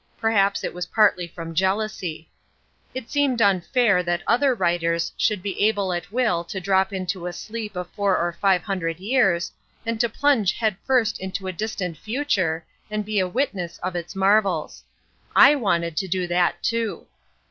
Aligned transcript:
Perhaps 0.17 0.63
it 0.63 0.73
was 0.73 0.87
partly 0.87 1.27
from 1.27 1.53
jealousy. 1.53 2.27
It 2.95 3.11
seemed 3.11 3.39
unfair 3.39 4.01
that 4.01 4.23
other 4.25 4.55
writers 4.55 5.11
should 5.15 5.43
be 5.43 5.61
able 5.67 5.93
at 5.93 6.11
will 6.11 6.43
to 6.45 6.59
drop 6.59 6.91
into 6.91 7.27
a 7.27 7.33
sleep 7.33 7.75
of 7.75 7.87
four 7.91 8.17
or 8.17 8.33
five 8.33 8.63
hundred 8.63 8.97
years, 8.99 9.51
and 9.85 9.99
to 10.01 10.09
plunge 10.09 10.53
head 10.53 10.75
first 10.85 11.19
into 11.19 11.45
a 11.45 11.53
distant 11.53 11.99
future 11.99 12.65
and 12.89 13.05
be 13.05 13.19
a 13.19 13.27
witness 13.27 13.77
of 13.83 13.95
its 13.95 14.15
marvels. 14.15 14.83
I 15.35 15.53
wanted 15.53 15.95
to 15.97 16.07
do 16.07 16.25
that 16.25 16.63
too. 16.63 17.05